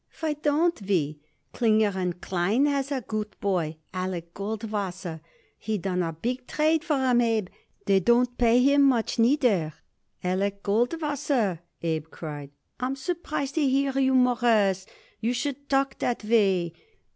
[0.19, 1.19] "Why don't we?
[1.53, 5.21] Klinger & Klein has a good boy, Alec Goldwasser.
[5.59, 9.75] He done a big trade for 'em, Abe, and they don't pay him much, neither."
[10.23, 12.49] "Alec Goldwasser!" Abe cried.
[12.79, 14.87] "I'm surprised to hear you, Mawruss,
[15.19, 16.73] you should talk that way.